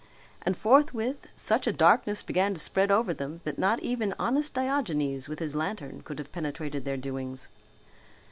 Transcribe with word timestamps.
And 0.41 0.57
forthwith 0.57 1.27
such 1.35 1.67
a 1.67 1.71
darkness 1.71 2.23
began 2.23 2.55
to 2.55 2.59
spread 2.59 2.89
over 2.89 3.13
them 3.13 3.39
that 3.43 3.59
not 3.59 3.79
even 3.81 4.15
honest 4.17 4.55
Diogenes 4.55 5.29
with 5.29 5.37
his 5.37 5.53
lantern 5.53 6.01
could 6.03 6.17
have 6.17 6.31
penetrated 6.31 6.85
their 6.85 6.97
doings. 6.97 7.49